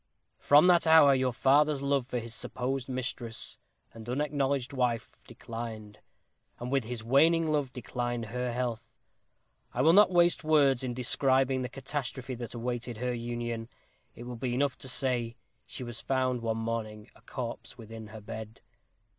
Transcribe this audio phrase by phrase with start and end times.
[0.39, 3.59] "From that hour your father's love for his supposed mistress,
[3.93, 5.99] and unacknowledged wife, declined;
[6.59, 8.97] and with his waning love declined her health.
[9.75, 13.69] I will not waste words in describing the catastrophe that awaited her union.
[14.15, 15.35] It will be enough to say,
[15.67, 18.61] she was found one morning a corpse within her bed.